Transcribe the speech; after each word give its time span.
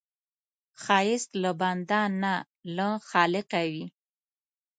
ښایست 0.81 1.31
له 1.43 1.51
بنده 1.61 2.01
نه، 2.21 2.33
له 2.75 2.87
خالقه 3.09 3.61
دی 3.73 3.85